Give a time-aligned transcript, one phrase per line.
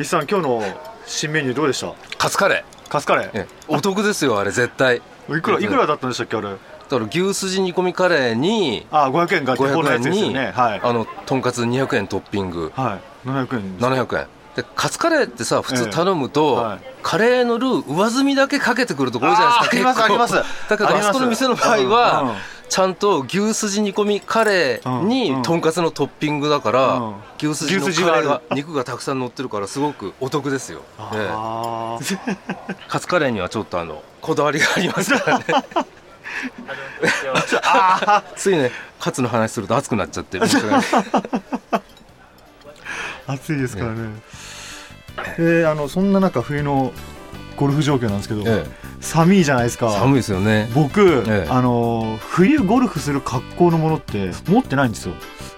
[0.00, 0.62] 石さん今日の
[1.06, 1.92] 新メニューどうでした？
[2.18, 3.30] カツカレカツカレー。
[3.34, 5.02] えお得ですよ、あれ絶対。
[5.28, 6.50] ーいくらいくらだったんでしたっけあれ？
[6.50, 10.52] だから牛すじ煮込みカレーに、あ500円が基本の500やつ円に、ですよね。
[10.52, 10.80] はい。
[10.84, 13.28] あの、とんかつ200円トッピング、はい。
[13.28, 13.84] 700円です。
[13.84, 14.26] 700円。
[14.54, 16.80] で、カツカレーってさ、普通頼むと、ええはい。
[17.02, 19.76] カレーのルー上積みだけかけてくるとこ多いじゃないですか。
[19.76, 20.34] ありますあります。
[20.68, 22.36] だけど、あそこの店の場合は、
[22.68, 25.08] ちゃんと牛すじ煮込みカレーうんうん。
[25.08, 27.14] にとんかつのトッピングだから、うん。
[27.38, 28.28] 牛すじの牛すじがある。
[28.28, 30.82] カレーが肉がたくさん乗ってるからすごくお得ですよ、
[31.14, 31.28] ええ。
[32.88, 35.44] カツカレーにはちょっとあのこだわりがありますからね。
[38.36, 40.38] ついねカツの話すると熱くなっちゃって
[43.26, 44.10] 暑いですからね。
[45.38, 46.92] えーあのそんな中冬の
[47.56, 48.64] ゴルフ状況なんですけど、え
[49.00, 49.86] 寒いじゃないですか。
[49.88, 50.68] え寒いですよね。
[50.74, 51.48] 僕、ええ。
[51.48, 55.14] あの冬ゴルフする格好のものって持ってないんですよ。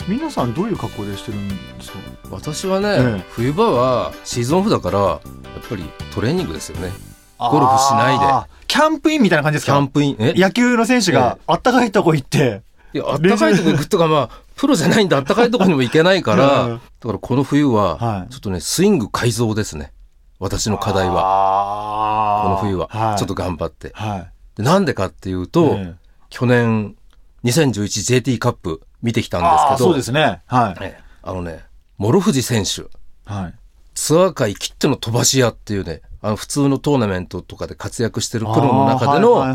[0.08, 1.98] 皆さんどういう格好でしてるんですか？
[2.30, 3.24] 私はね、ええ。
[3.30, 5.20] 冬場はシーズンオフだからやっ
[5.68, 6.90] ぱりトレーニングですよね。
[7.38, 8.50] ゴルフしないで。
[8.66, 9.72] キャンプインみたいな感じですか？
[9.72, 10.16] キャンプイン。
[10.18, 10.34] え？
[10.36, 16.74] 野球の選手があったかいとこ行って、いやあったかいとこ行くとかまあプロじゃないんであったかいとこにも行けないから、 うん。
[16.74, 18.32] だからこの冬ははい。
[18.32, 19.92] ちょっとねスイング改造ですね
[20.40, 21.14] 私の課題は。
[21.14, 22.88] はこの冬は。
[22.88, 23.92] はい、ちょっと頑張って。
[23.94, 24.32] はい。
[24.56, 25.94] でなんでかっていうと、ええ。
[26.30, 26.96] 去年
[27.44, 29.90] 2011JT カップ見てきたんですけど。
[29.90, 30.40] そうですね。
[30.46, 31.02] はい、ええ。
[31.22, 31.60] あのね
[31.98, 32.86] 諸藤選手。
[33.30, 33.54] はい、
[33.94, 39.48] ツアー界きっての飛ばし屋っていうねあの普通のトーナメントとかで活躍してるプロの中でのあ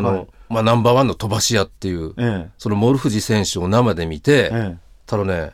[0.00, 2.50] の、まあ、ナンバーワンの飛ばし屋っていう、ええ。
[2.58, 4.76] その諸藤選手を生で見て、ええ。
[5.06, 5.52] ただね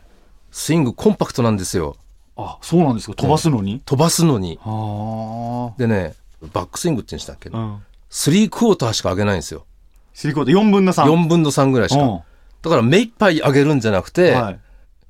[0.50, 1.96] スイングコンパクトなんですよ
[2.38, 3.14] あそうなんですか？
[3.14, 4.58] 飛ばすのに、飛ばすのに。
[4.62, 6.14] はでね
[6.54, 7.50] バックスイングって言うんでしたっけ？
[7.52, 7.82] あうん。
[8.08, 9.66] スリークォーターしか上げないんですよ。
[10.14, 12.02] スリーコート4分の3 4分の3ぐらいしか。
[12.02, 12.20] うん。
[12.62, 14.60] だから目いっぱい上げるんじゃなくて、はい。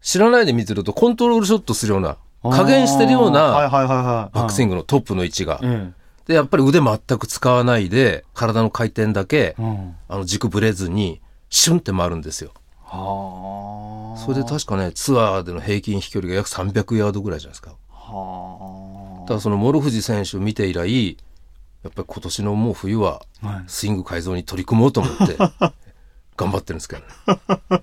[0.01, 5.61] 知らないで見てるとコントロールショットするような加減してるようなバックスインググのトップの位置が。
[5.63, 5.93] え
[6.27, 9.57] で、やっぱり腕全く使わないで、体の回転だけ
[10.09, 12.53] あの軸ぶれずに、シュンって回るんですよ。
[12.91, 17.77] はあそれで確かね、ツアーでの平均飛距離が約300ヤードぐらいじゃないですか。
[17.91, 21.17] はだからその諸藤選手を見て以来、
[21.83, 23.23] やっぱり今年のもう冬は、
[23.67, 25.37] スイング改造に取り組もうと思って、
[26.37, 27.83] 頑張ってるんですけどね。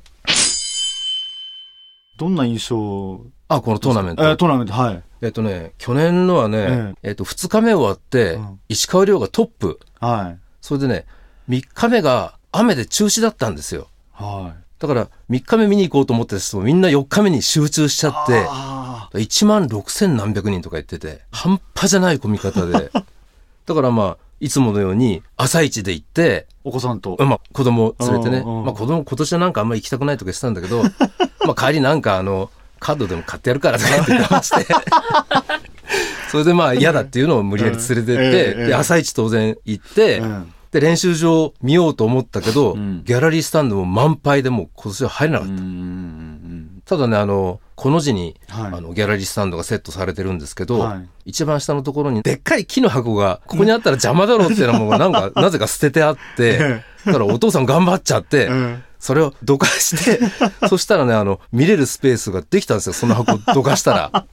[2.17, 4.23] どんな印象あ、このトーナメント。
[4.23, 9.79] えートーナメントはいえっとね、去年のはね、えっと、2日目終わってうん、石川遼がトップ。
[9.99, 11.05] はいそれでね、
[11.49, 13.88] 3日目が雨で中止だったんですよ。
[14.13, 22.91] はいだから、3日目見に行こうと思ってた人もみんな4日目に集中しちゃって、あ1万6千何百人とか言ってて、半端じゃない混み方で。
[23.66, 27.18] だからまあ、いつものように朝一で行って、お子さんと。
[27.19, 30.84] まあ子供連れてね、まあ子供今年はなんかあんまり行きたくないとか言ってたんだけど、
[31.47, 34.68] まあ帰りなんかあの、カードでも買ってやるからとかって言ってまして。
[36.29, 43.02] それでまあ嫌だっていうのを無理やり連れてって、朝一当然行って、うんで練習場見ようと思ったけど、ん。
[43.06, 45.53] ギャラリースタンドも満杯でもう今年は入れなかった。
[45.53, 48.74] うんうんただね、あの、この字に、はい。
[48.74, 51.09] あの、ギャラリースタンドがセットされてるんですけど、はい。
[51.25, 56.59] 一番下のところに、でっかい木の箱が、ここにあったら邪魔だろうっていうのも、 なんか、なぜか捨ててあって、
[57.07, 60.19] だからお父さん頑張っちゃって、うんそれをどかして、
[60.68, 64.25] そしたらね、あの、見れるスペースができたんですよ、その箱どかしたら。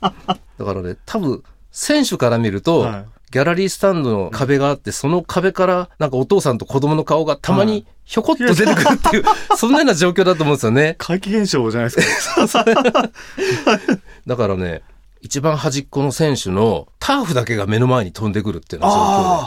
[0.58, 9.24] だからね、多分、選手から見ると、はいギャラリースタンドの壁があって、その壁から、なんかお父さんと子供の顔がたまにひょこっと出てくるっていう、
[9.56, 10.96] そんなような状況だと思うんですよね。
[10.98, 12.64] 怪奇現象じゃないですか
[14.26, 14.82] だからね、
[15.22, 18.96] 一番端っこの選手のターフだけが目の前に飛んでくるっていうような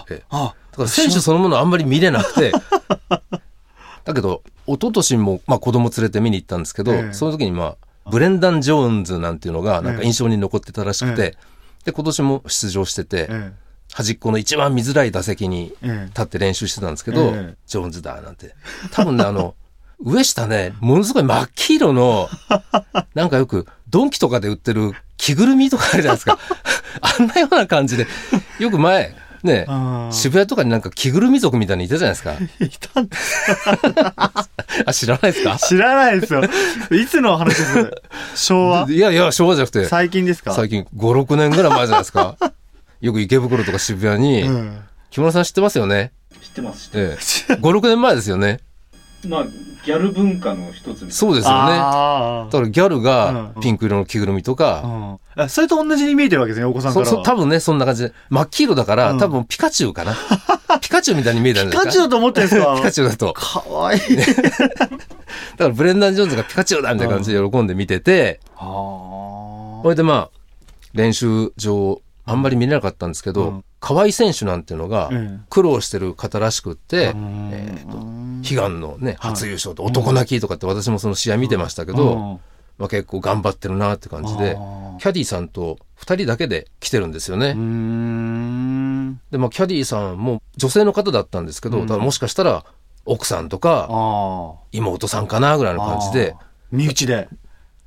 [0.09, 0.25] 状況で。
[0.31, 2.53] だから選手そのものあんまり見れなくて。
[4.03, 7.75] だけど、一昨年も、まあ子供連れて見に行ったんですけど、ええその時にま
[8.05, 11.37] あ、ブレンダン・ジョーンズなんていうのが、なんか印象に残ってたらしくて、え
[11.85, 13.51] で、今年も出場してて、え
[13.95, 18.53] 端っこの一番見づらい打席にええ立って練習してたんですけど、ええジョーンズだ、なんて。
[18.91, 19.55] 多分ね、あの、
[20.03, 22.29] 上下ね、ものすごい真っ黄色の、
[23.15, 26.37] なんかよく、ドンキとかで売ってる着ぐるみとかあるじゃないですか。
[27.01, 28.05] あんなような感じで、
[28.59, 29.65] よく前、ね
[30.11, 32.33] 渋谷とかになんか着ぐるみ族みたいにいたじゃないですか。
[32.59, 33.07] いたん
[33.93, 34.13] だ
[34.85, 35.57] あ、知らないですか？
[35.57, 36.41] 知らないですよ。
[36.91, 37.91] いつの話です？
[38.35, 38.85] 昭和？
[38.89, 40.53] いやいや、昭和じゃなくて、最近ですか？
[40.53, 42.35] 最近5、6年ぐらい前じゃないですか。
[43.05, 44.79] よく池袋とか渋谷に、うん。
[45.11, 46.11] 木村さん知ってますよね？
[46.41, 46.85] 知ってます。
[46.85, 47.53] 知ってまええ。
[47.53, 48.61] 5、6年前ですよね？
[49.21, 49.45] すまあ
[49.85, 51.57] ギャル文化の一つみたいそうですよね。
[51.73, 53.61] あだからギャルがうん。
[53.61, 54.81] ピンク色の着ぐるみとか、
[55.35, 58.13] ああそれと同じに見えてるわけですね、お子さんかそら多分ね、そんな感じで。
[58.31, 59.19] 真っ黄色だから、うん。
[59.19, 60.15] 多分ピカチュウかな。
[60.81, 61.81] ピカチュウみたいに見えたんですか？
[61.83, 62.75] ピカチュウだと思ってるんですか？
[62.75, 63.33] ピカチュウだと。
[63.33, 64.01] かわいい。
[64.17, 64.89] だか
[65.59, 68.63] らブレンダン・ジョーンズがピカチュウだみたいな感じで喜んで見てて、あ。
[69.83, 70.39] それでまあ、
[70.93, 73.65] 練習場、あんまり見れなかったんですけど、うん。
[73.79, 77.49] 河合選手なんていうのがええ苦労してる方らしくって、うん。
[77.53, 78.15] えーと
[78.47, 82.39] 悲願のね、初優勝と男泣きとかって私もその試合見てましたけど、うん。
[82.77, 87.53] まあ、結構頑張ってるなって感じで、あキャディさんと2人だけで来てるんですよね。
[89.31, 91.87] で、まあ、キャディさんも女性の方だったんですけど、うん。
[91.87, 92.65] もしかしたら
[93.05, 96.35] 奥さんとかあ妹さんかなぐらいの感じで、
[96.71, 97.29] 身内で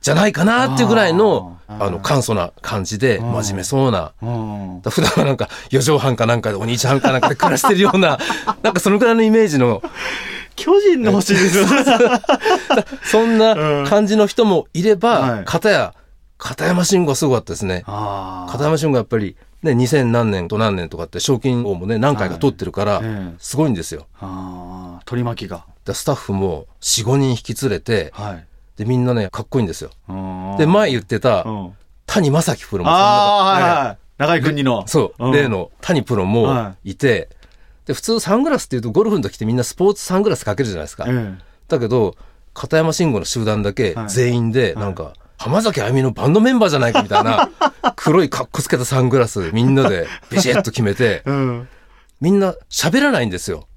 [0.01, 3.33] じゃないかなっていうぐらいの、あの、簡素な感じで、うん。
[3.33, 4.81] 真面目そうな、うん。
[4.83, 8.19] 普段はなんか、四畳半かなんかでお兄ちゃんかなんかで 暮らしてるような、
[8.63, 9.83] なんかそのぐらいのイメージの、
[10.57, 11.67] 巨人の星ですよ。
[11.67, 11.85] ね
[13.05, 15.45] そんな感じの人もいれば、はい。
[15.45, 15.95] 片や、
[16.37, 17.85] 片山慎吾はすごかったですね。
[17.87, 23.35] 片山慎吾はやっぱり、ね、2000何年と何年とかって賞金王もね、何回か取ってるから、ええ。
[23.41, 24.07] すごいんですよ。
[25.05, 25.65] 取り巻きが。
[25.85, 28.48] でスタッフも4、5人引き連れて、はい
[28.79, 29.91] で、みんなね、かっこいいんですよ。
[30.09, 31.73] うんで、前言ってたう、ん
[32.07, 33.99] 谷正樹プロもそんなああ、はい。
[34.17, 34.87] 長井国の。
[34.87, 35.49] そう、ん例。
[35.49, 37.29] の谷プロもはいて、
[37.85, 41.05] で、普通サングラスっていうとゴルフの時ってみんなスポーツサングラスかけるじゃないですか。
[41.09, 41.35] え
[41.69, 42.17] だけど、
[42.55, 47.51] 片山慎吾の集団だけはい全員で、なんか、浜崎あゆみのバンドメンバーじゃないかみたいな、
[47.97, 51.23] 黒いカッコつけたサングラスみんなでビシッと決めて。
[52.21, 53.69] みんな喋らないんですよ。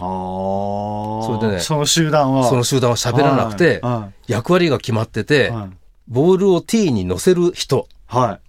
[0.00, 1.26] ああ。
[1.26, 2.48] それでねその集団は。
[2.48, 5.24] その集団は喋らなくて、は役割が決まってい。
[5.24, 5.76] て、はい。
[6.08, 8.40] ボールをティーに乗せる人、はい。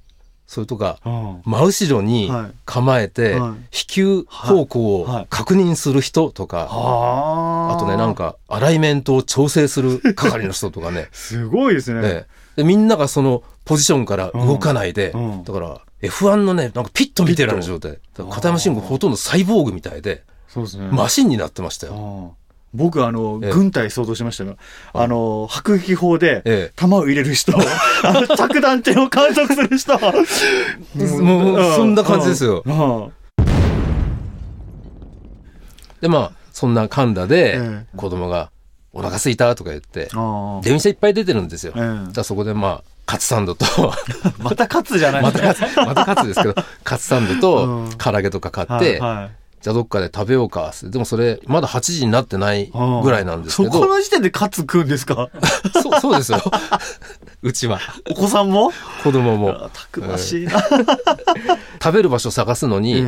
[0.48, 1.42] それとか、うん。
[1.46, 7.76] 真後ろにはい構えて、はい飛球方向はいはいを確認する人とか、はあ。
[7.76, 8.16] あとね、なん。
[8.16, 12.02] か、アライメントを調整する 係の人とかね、すごいですね。
[12.04, 15.14] ええでみんながそのポジションから動かないで、
[15.46, 18.00] だから F1 のね、なんかピット見てるような状態。
[18.18, 20.90] 片山慎吾ほとんどサイボーグみたいで、そうですね。
[20.92, 22.36] マシンになってましたよ。
[22.74, 23.52] 僕、あの、ええ。
[23.52, 24.56] 軍隊想像しましたが、
[24.94, 26.74] あの、迫撃砲で、ええ。
[26.76, 27.54] 弾を入れる人、
[28.04, 29.94] あの着弾点を観測する人。
[31.24, 32.64] もうそんな感じですよ。
[36.02, 37.98] で、まあ、そんなカンダでええ。
[37.98, 38.52] 子供が
[38.94, 40.62] お腹すいたとか言って、ああ。
[40.64, 41.74] 電車いっぱい出てるんですよ。
[41.76, 42.12] ええ。
[42.12, 43.66] じゃあそこでまあ、カツサンドと、
[44.38, 45.24] また勝つじゃない。
[45.24, 47.90] またカツ、またカツですけど、カツサンドうとん。
[47.98, 50.74] 唐揚げとか買はいって、はいじゃあどっかで食べようか。
[50.84, 52.72] でもそれ、まだ8時になってない
[53.04, 55.30] ぐらいなんですけそこど、の時点でカツ食うんですか？
[55.84, 56.40] そうそうですよ。
[57.42, 57.80] うちは。
[58.10, 58.72] お子さんも？
[59.04, 59.50] 子供も。
[59.52, 60.62] あたくましいな。
[61.82, 63.04] 食べる場所探すのに、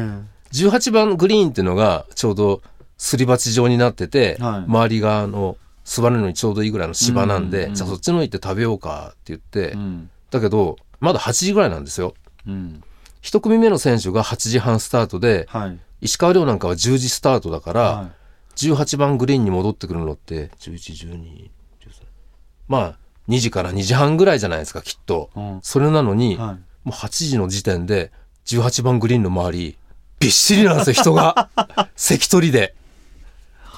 [0.53, 2.61] 18番グリーンっていうのがちょうど
[2.97, 12.13] すり鉢状になってて、はい周りがあの座るのにちょうどいいぐらいの芝なんで、うんうんじゃあそっちの行って食べようかって言って、うんだけどまだ8時ぐらいなんですよ。
[12.47, 12.83] うん
[13.21, 15.77] 一組目の選手が8時半スタートで、はい。
[16.01, 18.09] 石川遼なんかは10時スタートだから、は
[18.55, 21.49] 18番グリーンに戻ってくるのって11、12、13
[22.67, 22.97] まあ
[23.29, 25.29] 2時から2時半ぐらいじゃないですかきっと。
[25.35, 25.59] いうん。
[25.61, 26.87] それなのに、はい。
[26.87, 28.11] もう8時の時点で
[28.45, 29.77] 18番グリーンの周り
[30.19, 31.49] びっしりなんですよ人が。
[31.95, 32.75] 関取で。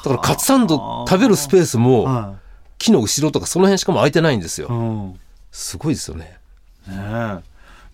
[0.03, 2.35] だからカツサンド食べるスペースもは
[2.77, 4.65] 木の後ろとかその辺しかも空いてないんですい。
[4.65, 5.13] うよん。
[5.13, 5.19] ね
[5.51, 6.37] すごいですよね
[6.89, 7.39] え。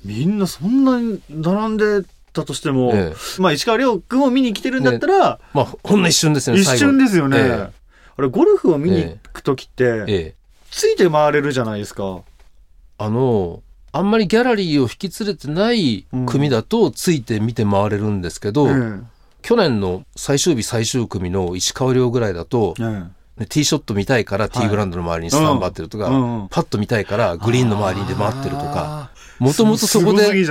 [0.03, 2.03] みんなそんなに並んで
[2.33, 7.37] たとしても、えまあ石川遼君を見に来てるんだったら、まあほんの一瞬ですよね一瞬ですよね。
[7.37, 7.71] 最後え
[8.19, 10.35] あれ、ゴルフを見に行くときって、ええ。
[10.69, 12.21] ついて回れるじゃないですか。
[12.97, 18.99] あのあんまりギャラリーを引き連れてない組だとついて見て回れるんですけど、え
[19.41, 22.85] 去年の最終日最終組の石川遼ぐらいだとえ、え。
[22.85, 30.45] ね、ティーショット見たいからティーグラウンドの周りにスタンバってるとか、うんうんパッと見たいからグリーンの周りにで回ってるとか、あもともとそこで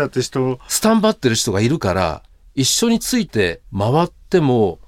[0.69, 2.23] スタンバってる人がいるから、
[2.55, 4.79] 一緒について回っても、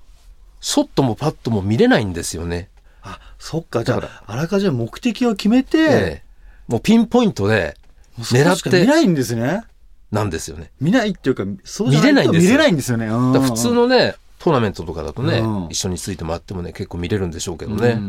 [0.60, 2.68] ショットもパットも見れないんですよね。
[3.02, 6.30] あ、そっか、じゃあ、あらかじめ目的を決めて、ええ
[6.70, 7.76] もうピンポイントで
[8.16, 9.64] 狙狙っってて見ないんですね。
[10.12, 10.70] なんですよね。
[10.80, 13.08] 見ないっていうか、そうじゃ見れないんですよ見れないんですよね。
[13.08, 17.88] 普通のね、トーナメントとかだとね、うん一緒について回ってもね、結構見れるんでしょうけどうんね。
[17.90, 18.00] うんう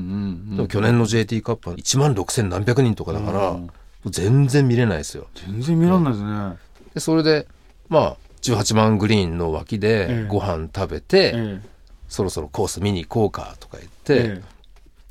[0.53, 3.69] んでも去年の JT カップは1万6千何百人とかだから、うん
[4.05, 5.27] 全然見れないですよ。
[5.35, 6.57] 全然見らんないですね。
[6.93, 7.47] で、それで、
[7.89, 11.61] まあ、18番グリーンの脇えでえご飯食べて、え
[12.09, 14.41] そろそろコース見に行こうかとか言っえて、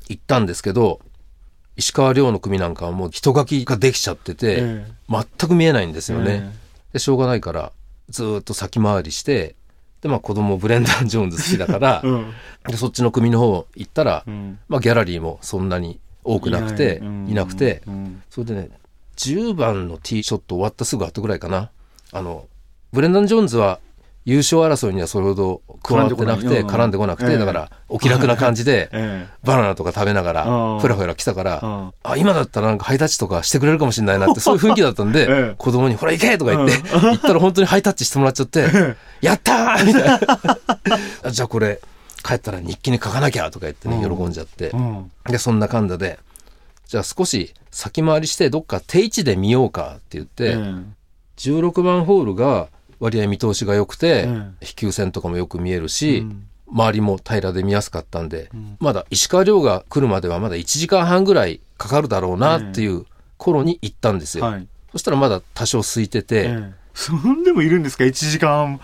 [0.09, 0.99] 行ったんですけど、
[1.77, 6.53] 石川遼の組なんかはもう人書きができちゃってて、え全く見えないんですえよね。
[6.91, 7.71] で、しょうがないから、
[8.09, 9.55] ずーっと先回りして、
[10.01, 12.33] で、まあ子供ブレンダー・ジョーンズ好きだからえ、 うん。
[12.67, 14.59] でそっちの組の方行ったら、うん。
[14.67, 17.27] まあギャラリーもそんなに多くなくて、うん。
[17.29, 18.21] いなくて、うん。
[18.29, 18.69] それでね、
[19.21, 21.69] 10番のティーショット終わったすぐ後ぐらいかな。
[22.11, 22.47] あの、
[22.91, 23.79] ブレンダン・ジョーンズは
[24.25, 30.79] 優勝争いにはそれほど加わってなくて、絡絡んでこなくて、だから、お気楽な感じで、 えバナナとか食べながらう、ん。
[30.79, 31.93] ふらふら来たかえら、うん。
[32.03, 35.55] あ、今だったらなんかハイタッチとかしてくれるかもしれないなって、 そういう雰囲気だったんで、ええ。
[35.57, 38.67] 子供に、ほら行けとか言って、 行ったら本当にハイタッチしてもらっちゃって、
[39.21, 40.19] やったーみたいな。
[41.23, 41.79] あじゃあこれ、
[42.23, 44.17] 帰ったら日記に書かなきゃとか言ってね、うん。
[44.17, 44.69] 喜んじゃって。
[44.69, 44.77] う。
[44.77, 45.11] ん。
[45.25, 46.19] で、そんなかんだで、
[46.91, 50.57] じゃあ少し先回りしてどっか定位置で見ようかって言って、え
[51.37, 52.67] 16番ホールが
[52.99, 54.57] 割合見通しが良くて、うん。
[54.59, 56.49] 飛球線とかもよく見えるし、うん。
[56.69, 58.75] 周りも平らで見やすかったんで、ん。
[58.81, 63.05] まだ石川遼が来るまではまだ1時間半ぐらいかかるだろうなっていう
[63.37, 64.43] 頃に行ったんですよ。
[64.43, 64.67] はい。
[64.91, 68.81] そしたらまだ多少空いてて、ええそんでもいるんですか？1時間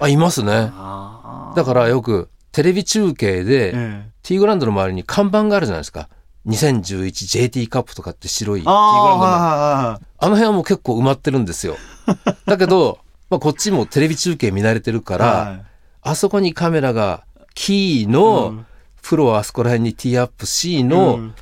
[0.00, 0.72] あ、いますね。
[0.72, 4.10] あだからよくテレビ中継で、ええ。
[4.24, 6.08] ティーグラウンドの周りに看板があるじゃないですか。
[6.46, 9.32] 2011JT カップとかって白いティーグラあウンドの。
[9.32, 11.76] ああの辺はもう結構埋まってるんですよ。
[12.46, 12.98] だけど、
[13.30, 15.62] まあ、こっちもテレビ中継見慣れてるから、はい。
[16.02, 17.24] あそこにカメラが
[17.54, 18.66] キーうのん、
[19.02, 21.34] プロはあそこら辺にティーアップ C の、うん。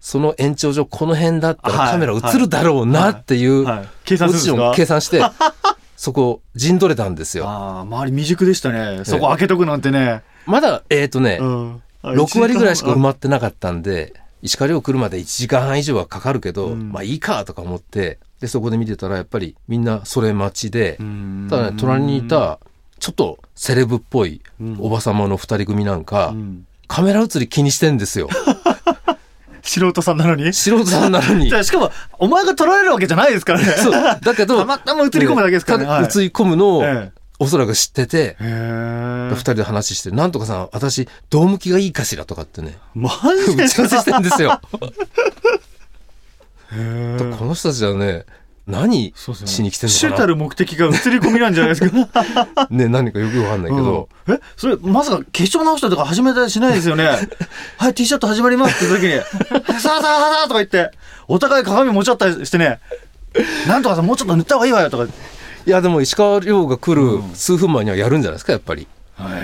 [0.00, 3.88] その延長上この辺だったはいらカメラ映るだろうなっていう、はい。
[4.04, 4.76] 計算ポジションするんですか？
[4.76, 5.22] 計算して、
[5.96, 7.48] そこ陣取れたんですよ。
[7.48, 9.00] ああ周り未熟でしたね。
[9.04, 10.22] そこ開けとくなんてね。
[10.46, 11.82] まだ、えっ、とね、うん。
[12.04, 14.12] 6割ぐらいしか埋まってなかったんで、
[14.44, 16.92] 石川遼来るまで1時間半以上はかかるけど、うん。
[16.92, 21.46] まあいいかとか思って、で、そこで見てたらやっぱりみんなそれ待ちで、うん。
[21.48, 22.60] ただね、隣にいた、
[22.98, 24.76] ちょっとセレブっぽいうん。
[24.80, 26.66] おばさまの二人組なんか、うん。
[26.88, 28.28] カメラ映り気にしてんですよ。
[29.64, 30.52] 素人さんなのに？
[30.52, 31.48] 素人さんなのに。
[31.64, 33.64] しかもお前が撮られるわけじゃないですからね。
[33.64, 33.92] そう。
[34.20, 35.84] だけど、 たまたま映り込むだけですからね。
[35.86, 36.02] はい。
[36.02, 43.10] 映り込むのを、えおそらく知ってて、二人で話して、なんとかさん、私、どう向きがいいかしらとかってね、マ
[43.46, 44.60] ジで打ち合わせしてんですよ。
[47.38, 48.24] この人たちはね、
[48.66, 50.14] 何しに来てんのかな？
[50.14, 52.66] 主たる目的が映り込みなんじゃないですか？
[52.70, 54.34] ね、何かよくわかんないけど、うん。
[54.34, 57.04] えそれまさか化粧直したとか始めたりしないですよね？
[57.76, 59.24] はい、ティーショット始まりますって時に、 さ
[59.74, 60.90] あさあさあさあとか言って、
[61.28, 62.80] お互い鏡持ち合ったりしてね、
[63.68, 65.12] なんとかさ、もうちょっと塗った方がいいわよとか。
[65.66, 67.34] いや、でも石川遼が来るうん。
[67.34, 68.86] 数分前にはやるんじゃないですか、やっぱり。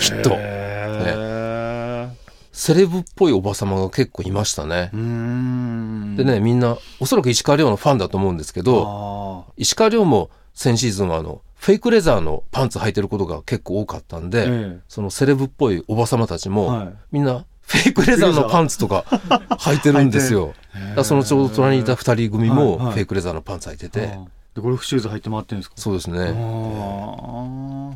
[0.00, 0.30] きっと。
[0.34, 2.08] へ
[2.52, 4.90] セレブっぽいおばさまが結構いましたね。
[4.92, 14.80] でね、みんな、おそらく石川遼のファンだと思うんですけど、あ石川遼も先シーズンはあの、フェイクレザーのパンツ履いてることが結構多かったんで、ーえ。
[14.88, 16.94] そのセレブっぽいおばさまたちも、はい。
[17.12, 20.54] みんなフェイクレザーのパンツとか履いてるんですよ。
[20.74, 22.92] えだそのちょうど隣にいた二人組もはいはい。
[22.94, 25.74] フェイクレザーのパンツ履いてて、あで、ゴルフシューズ履いて回ってるんですか？
[25.78, 26.18] あそうですね。
[26.18, 27.92] ー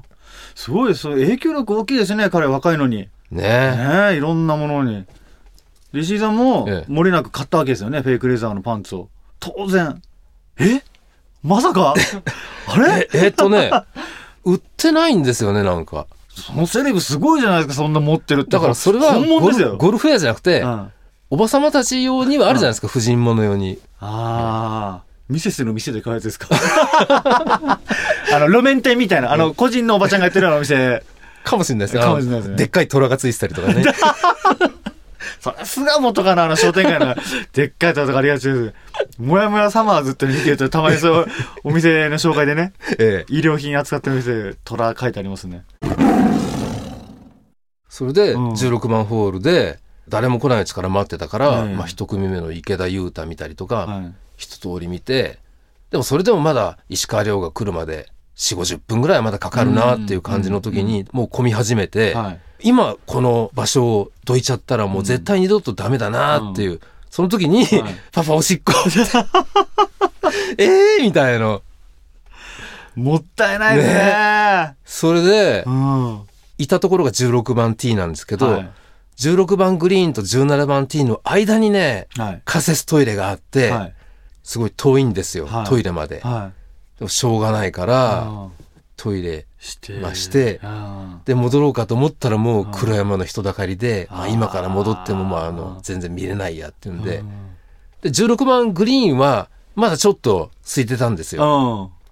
[0.54, 1.08] すごいです。
[1.08, 3.08] 影響力大きいですね、彼若いのに。
[3.30, 5.04] ねねえ、いろんなものに。
[5.92, 9.08] で石井さんもええ、漏れなく買ったわけですよね、フェイクレザーのパンツを。
[9.40, 10.00] 当然。
[10.58, 10.82] え？
[11.42, 11.94] まさか？
[12.68, 13.08] あれ？
[13.12, 13.70] え、えっとね、
[14.44, 16.06] 売ってないんですよね、なんか。
[16.28, 18.50] そのセレブすごいじゃないですか、そんな持ってるって。
[18.50, 19.40] だからそれはゴ。
[19.90, 20.90] ルフウェアじゃなくて、うん
[21.30, 23.78] おばさまたち用にはあるじゃないですか、婦人物用に。
[23.98, 25.13] ああ。
[25.28, 26.48] ミセスの店で買うやつですか？
[26.54, 27.80] あ
[28.40, 31.02] の、路面店みたいな、あの、個人のおばちゃんがやってるようなお店。
[31.44, 32.02] かもしれないですね。
[32.02, 33.84] かもしれないですねでっかい虎がついてたりとかね。
[35.40, 37.14] さすが元かな、あの商店街の、
[37.52, 38.74] でっかいとかありがちです。
[39.18, 41.26] もやもやサマーズって見てると、たまにそう、
[41.64, 43.32] お店の紹介でね、ええ。
[43.34, 45.64] 医療品扱ってる店、虎書いてありますね。
[47.88, 49.78] それで、うん16番ホールで、
[50.08, 54.14] 誰も来ないうちから待ってたから、ええまあ一組目の池田勇太見たりとか、はい。
[54.36, 55.38] 一通り見て、
[55.90, 62.40] でもそれでもまだ石川遼が来るまで4、50分ぐらいはまだかかるなっていう感じの時に、もう混み始めて、はい。
[62.60, 68.72] 今この場所をどいちゃったらもう絶対二度とダメだなっていう、その時に、はいパパおしっこ
[70.58, 71.60] ええみたいな。
[72.96, 74.74] もったいないですね。
[74.84, 76.20] それでう、ん。
[76.58, 78.70] いたところが16番 T なんですけど、はい
[79.16, 82.42] 16番グリーンと17番 T の間にね、はい。
[82.44, 83.94] 仮設トイレがあって、はい。
[84.44, 85.66] すごい遠いんですよ、はい。
[85.66, 86.20] トイレまで。
[86.20, 86.52] は
[86.98, 87.86] でもしょうがないかい。
[87.88, 88.48] ら、あ
[88.96, 97.24] トイレーしてまあしてあで戻ろうかと思ったらもう黒山の人だかりで、まあ、今から戻ってもまああの全然見れないやっていうんーで、
[98.02, 101.90] で16番グリーンはまだちょっと空いてたんですよ。
[101.90, 102.04] うん。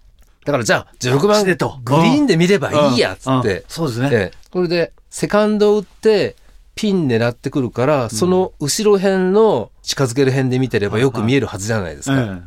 [0.45, 4.09] だからじゃあ16番グリーンで見ればいいやっつって、そうですね。
[4.13, 4.33] ええ。
[4.51, 6.35] これでセカンド打って
[6.75, 12.21] ピン狙ってくるから、その後ろ辺の近づける辺で見てればよく見えるはずじゃないですか。
[12.21, 12.43] え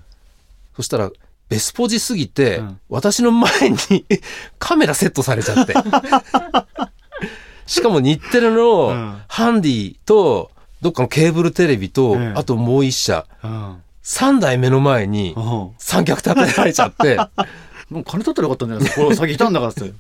[0.76, 1.12] そしたら、
[1.48, 4.06] ベスポジすぎて、うん私の前に
[4.58, 5.74] カメラセットされちゃって。
[7.68, 10.52] しかも日テレうのんハンディと、
[10.82, 13.82] どっかのケーブルテレビと、ええあともう一社、えうん。
[14.04, 17.18] 3台目の前にうん三脚立てられちゃって、
[17.90, 19.04] もう金取ったらよかったんじゃないですか。
[19.04, 19.94] これ先いたんだからって。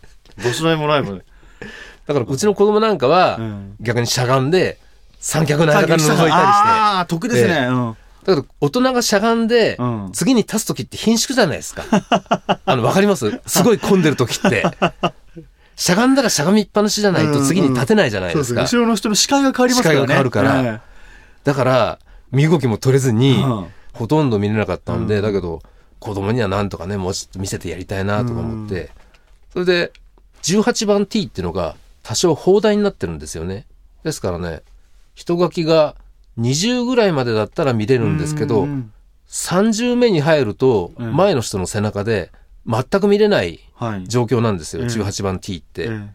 [0.43, 1.23] どしないもないもんね。
[2.05, 4.77] だからうちの子供なんかは、うん逆にしゃがんで
[5.19, 7.67] 三脚の間から覗いたりしてああ、得ですね。
[7.67, 7.97] うん。
[8.23, 11.83] だけど大人がしゃがんで、うん次に立つ時って貧縮じゃないですか。
[12.65, 13.41] あの、わかります？
[13.45, 14.63] すごい混んでる時って。
[15.75, 18.61] しゃがんだらしゃがみっぱなしじゃないと次に立てないじゃないですすね。
[18.61, 18.69] でか。
[18.69, 20.01] 後ろの人の視界が変わりますからね。
[20.01, 20.81] 視界が変わるからえ
[21.43, 21.99] だから、
[22.31, 25.61] 身動きも取れずに、うんほとんど見れなかったんで、うんだけど、
[25.99, 28.91] 子供にはなんとかね、もうちょっと見せてやりたいなとか思って、
[29.53, 29.93] それで、
[30.43, 33.65] 18番 T っていうのが多少放題になってるんですよね。
[34.03, 34.61] ですからね、
[35.15, 35.95] 人書きが
[36.39, 38.91] 20ぐらいまでだったら見れえるんですけど、うん
[39.27, 42.31] 30目に入ると、うん前の人の背中で
[42.67, 44.07] 全く見れないはい。
[44.07, 45.87] 状況なんですよ、うん18番 T って。
[45.89, 46.07] え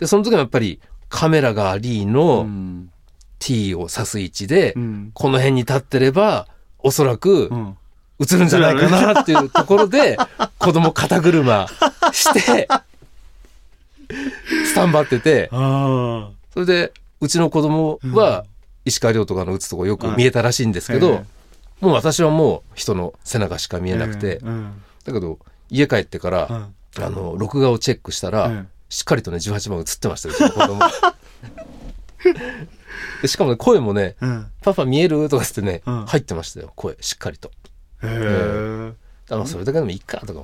[0.00, 2.90] で、その時はやっぱりカメラがありえのうん。
[3.38, 5.10] T を指す位置で、うん。
[5.14, 6.48] この辺に立ってれば、
[6.80, 7.76] おそらくうん。
[8.18, 10.18] 映るんじゃないかなっていうところで、
[10.58, 11.68] 子供肩車
[12.12, 12.68] して、
[14.66, 18.44] スタンバってて、あそれで、うちの子供は、
[18.84, 21.24] 石川遼とかの打つとこよく見えたらしいんですけど、はい
[21.80, 23.96] もう私はもう人の背中しか見あ。
[23.96, 25.38] えなくて、うんだけど、
[25.70, 30.80] 家帰ってから、うんあの、録画をチェックしたら、うんしっかりとね、18番映ってましたよ、うちの子供。
[33.22, 34.46] でしかもね、声もね、うん。
[34.62, 35.28] パパ見える？
[35.28, 37.52] とかってね、うん入ってましたよ、声、しっかりと。
[38.02, 38.92] へえ。
[39.28, 40.40] だからそれだけでもいいか、とか。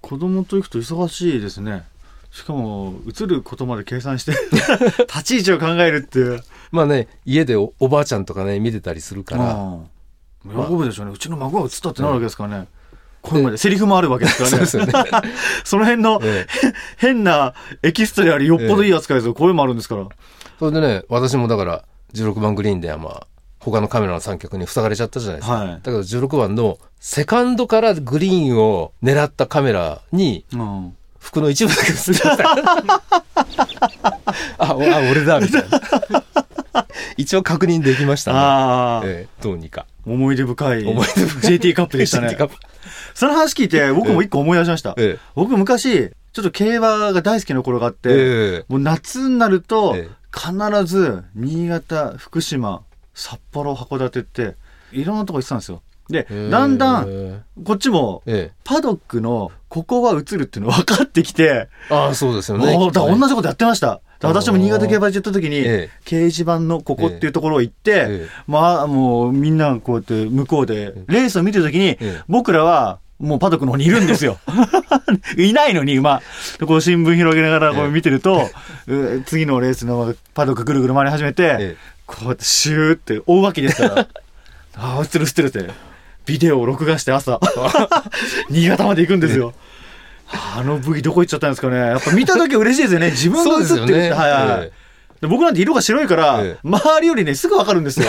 [0.00, 1.84] 子供と行くと忙しいですね。
[2.34, 4.32] しかも、映ることまで計算して、
[5.06, 6.42] 立ち位置を考えるっていう。
[6.72, 9.86] まあね、家でおおばあちゃんとかね、見てたりするから、うん
[10.44, 11.12] 喜ぶでしょうね。
[11.12, 12.66] うちの孫が映ったってなるわけですからね。
[13.22, 14.66] 声まで、セリフもあるわけですからね。
[14.66, 14.86] そね。
[15.64, 19.32] その辺の、ええ変なエキストラよりよっぽどいい扱いですよ。
[19.32, 20.06] 声もあるんですから。
[20.58, 23.26] それでね、私もだから、16番グリーンではまあ、
[23.60, 25.54] 他のカメラの三脚に塞がれちゃったじゃないですか。
[25.54, 30.96] はいだけど16番のセカンドからグリーンを狙ったカメラに、うん。
[31.24, 32.36] 服の一部だけ映ってた。
[34.58, 35.80] あ、俺だ、みたいな。
[37.16, 38.32] 一応確認できました
[39.02, 39.08] ね。
[39.08, 39.86] ええどうにか。
[40.04, 40.84] 思い出深い。
[40.84, 41.06] 思い
[41.40, 42.36] 出 JT カップでしたね
[43.14, 44.94] その話聞いて、僕も一個思い出しました。
[44.98, 48.12] え僕昔、ちょっと競馬が大好きな頃があって、え
[48.60, 52.82] えもう夏になるとええ、必ず、新潟、福島、
[53.14, 54.56] 札幌、函館って、
[54.92, 55.80] いろんなとこ行ってたんですよ。
[56.10, 62.66] で、えだんだん、えこっちも、えパドックの、ここは映るっていうの分かってきて、ああ、そうですよね。
[62.66, 64.00] だ同じことやってました。
[64.20, 74.38] で私も新潟競馬場行った時に、ええ掲示板のここっていうところ行って、ええまあ、もうみんながこうやって向こうで、レースを見てる時に、ええ僕らは、もうパドックの方にいるんですよ。
[75.38, 76.20] いないのに、馬。
[76.58, 78.50] でこう新聞広げながらこう見てると、
[78.86, 84.08] う次のレースのパドックぐるぐる回り始めて、ええこうやってシューって追うわけですから。
[84.76, 85.93] ああ、映ってる映ってるって。
[86.26, 87.40] ビデオを録画して朝、
[88.50, 89.52] 新潟まで行くんですよ。
[90.56, 91.76] あの武器どこ行っちゃったんですかね。
[91.76, 93.10] やっぱ見た時嬉しいですよね。
[93.10, 94.72] 自分が映ってるねはいはい。
[95.28, 98.06] 僕なんて色が白いから、ええ周りよりね、すぐわかるんですよ。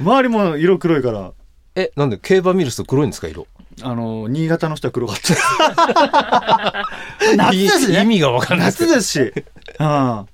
[0.00, 1.32] 周りも色黒いから。
[1.74, 3.46] え、なんで競馬見る人黒いんですか、色？
[3.82, 6.86] あの、新潟の人は黒かった。
[7.36, 8.02] 夏ですね。
[8.02, 9.18] 意味がわかんないです夏ですし。
[9.20, 10.26] うん。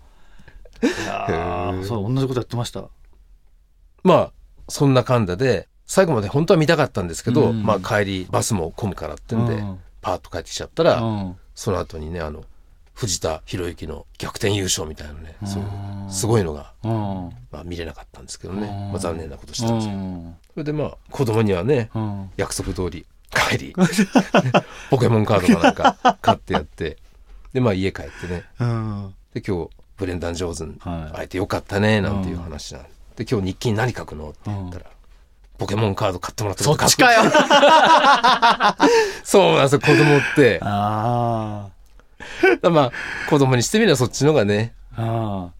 [0.82, 2.84] いやそう、同じことやってました。
[4.02, 4.32] まあ、
[4.68, 12.44] そんなかんだで、最後まで本当は見たかったんですけど、うんまあ帰りバスも混むからってんで、うんパーッと帰ってきちゃったら、うんその後にね、あの、
[12.94, 15.68] 藤田博之の逆転優勝みたいなね、そういう
[16.04, 16.90] うんすごいのが、うん。
[17.50, 19.94] まあ見れなかったんですけどね、うんまあ残念なことしうたんですよ。
[19.94, 20.36] ん。
[20.54, 22.30] それでまあ、子供にはね、うん。
[22.36, 23.74] 約束通り帰り、
[24.90, 26.98] ポケモンカードかなんか買ってやって、
[27.52, 29.14] でまあ家帰ってね、うん。
[29.34, 32.82] で今日ブレンダン・ジョーズンはい会えてよかったね、なんていう話なん
[33.16, 34.84] で、今日日記に何書くのって言ったら、
[35.58, 37.22] ポケモンカード買ってもらったそっちかよ。
[39.24, 40.60] そうなんですよ、子供って。
[40.62, 41.66] あ
[42.70, 42.92] まあ、
[43.28, 44.74] 子供にしてみればそっちのがね。
[44.96, 45.02] あ。
[45.02, 45.58] ああ。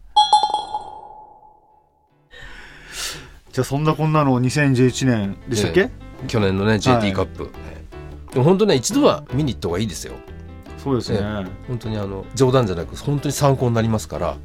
[3.51, 7.51] じゃあそんなこんなの2011年でしたっけ、え去年のね、JT カップ。
[8.31, 10.13] でも本当ね、一度は見に行った方がいいですよ。
[10.77, 11.19] そうですね。
[11.67, 14.37] 本当にあの、冗談じゃなく、本当に参考になりますから。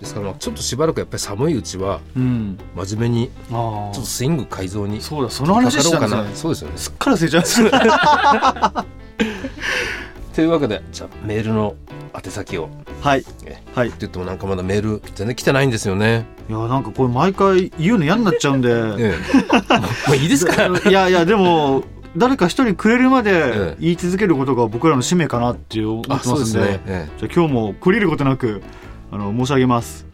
[0.00, 2.58] ですから、まあちょっとしばらくやっぱり寒いうちは、うん。
[2.74, 4.10] 真面目に、ああちょっと。
[4.10, 5.00] スイング改造に。
[5.00, 6.24] そうだ、その話しろうかな。
[6.34, 6.76] そうですよね。
[6.78, 8.86] すっから忘れちゃいました。
[10.34, 11.74] というわけで、じゃあメールの
[12.14, 12.68] 宛先を。
[13.02, 13.24] はい。
[13.44, 13.88] えはい。
[13.88, 16.26] って言ってもなんかまだメール全然来てないんですよね。
[16.48, 18.70] いや、なんかこれ毎回言うの嫌になっちゃうんで。
[18.98, 20.08] ええ。
[20.08, 21.82] もういいですか いやいや、でも、
[22.16, 26.38] 誰か一人くれるまえでえ言い続けることが僕らの使命かなって思ってあ、ますんで。
[26.38, 26.80] そうですね。
[26.86, 28.62] えじゃあ今日も懲りることなく、
[29.10, 30.06] あの、申し上げます。